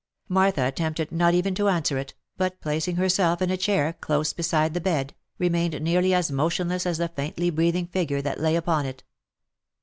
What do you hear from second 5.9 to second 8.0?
as motionless as the faintly breathing